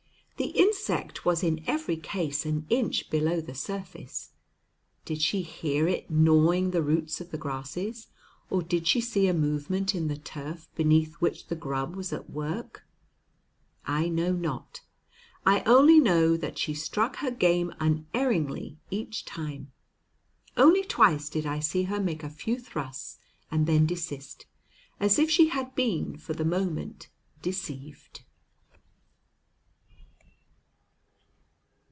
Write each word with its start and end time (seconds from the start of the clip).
The 0.37 0.57
insect 0.59 1.23
was 1.23 1.43
in 1.43 1.63
every 1.67 1.95
case 1.97 2.47
an 2.47 2.65
inch 2.67 3.11
below 3.11 3.41
the 3.41 3.53
surface. 3.53 4.31
Did 5.05 5.21
she 5.21 5.43
hear 5.43 5.87
it 5.87 6.09
gnawing 6.09 6.71
the 6.71 6.81
roots 6.81 7.21
of 7.21 7.29
the 7.29 7.37
grasses, 7.37 8.07
or 8.49 8.63
did 8.63 8.87
she 8.87 9.01
see 9.01 9.27
a 9.27 9.35
movement 9.35 9.93
in 9.93 10.07
the 10.07 10.17
turf 10.17 10.67
beneath 10.73 11.13
which 11.21 11.45
the 11.45 11.55
grub 11.55 11.95
was 11.95 12.11
at 12.11 12.31
work? 12.31 12.87
I 13.85 14.09
know 14.09 14.31
not. 14.33 14.81
I 15.45 15.61
only 15.67 15.99
know 15.99 16.35
that 16.35 16.57
she 16.57 16.73
struck 16.73 17.17
her 17.17 17.29
game 17.29 17.75
unerringly 17.79 18.79
each 18.89 19.25
time. 19.25 19.71
Only 20.57 20.83
twice 20.83 21.29
did 21.29 21.45
I 21.45 21.59
see 21.59 21.83
her 21.83 21.99
make 21.99 22.23
a 22.23 22.29
few 22.31 22.57
thrusts 22.57 23.19
and 23.51 23.67
then 23.67 23.85
desist, 23.85 24.47
as 24.99 25.19
if 25.19 25.29
she 25.29 25.49
had 25.49 25.75
been 25.75 26.17
for 26.17 26.33
the 26.33 26.43
moment 26.43 27.09
deceived. 27.43 28.21